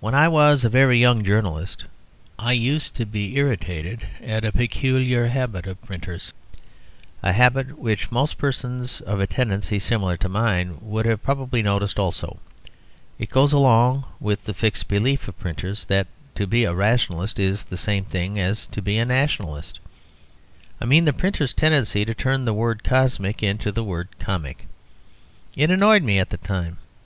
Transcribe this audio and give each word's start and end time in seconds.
When 0.00 0.14
I 0.14 0.28
was 0.28 0.66
a 0.66 0.68
very 0.68 0.98
young 0.98 1.24
journalist 1.24 1.86
I 2.38 2.52
used 2.52 2.94
to 2.96 3.06
be 3.06 3.38
irritated 3.38 4.06
at 4.22 4.44
a 4.44 4.52
peculiar 4.52 5.28
habit 5.28 5.66
of 5.66 5.80
printers, 5.80 6.34
a 7.22 7.32
habit 7.32 7.78
which 7.78 8.12
most 8.12 8.36
persons 8.36 9.00
of 9.00 9.18
a 9.18 9.26
tendency 9.26 9.78
similar 9.78 10.18
to 10.18 10.28
mine 10.28 10.76
have 11.06 11.22
probably 11.22 11.62
noticed 11.62 11.98
also. 11.98 12.38
It 13.18 13.30
goes 13.30 13.54
along 13.54 14.04
with 14.20 14.44
the 14.44 14.52
fixed 14.52 14.88
belief 14.88 15.26
of 15.26 15.40
printers 15.40 15.86
that 15.86 16.06
to 16.34 16.46
be 16.46 16.64
a 16.64 16.74
Rationalist 16.74 17.38
is 17.38 17.62
the 17.64 17.78
same 17.78 18.04
thing 18.04 18.38
as 18.38 18.66
to 18.66 18.82
be 18.82 18.98
a 18.98 19.06
Nationalist. 19.06 19.80
I 20.82 20.84
mean 20.84 21.06
the 21.06 21.14
printer's 21.14 21.54
tendency 21.54 22.04
to 22.04 22.12
turn 22.12 22.44
the 22.44 22.52
word 22.52 22.84
"cosmic" 22.84 23.42
into 23.42 23.72
the 23.72 23.84
word 23.84 24.08
"comic." 24.18 24.66
It 25.56 25.70
annoyed 25.70 26.02
me 26.02 26.18
at 26.18 26.28
the 26.28 26.36
time. 26.36 26.76